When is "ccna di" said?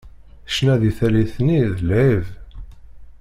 0.49-0.91